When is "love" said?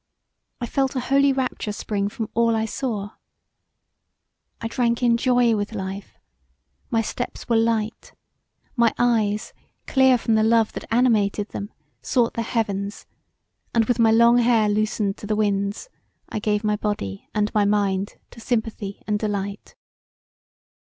10.41-10.73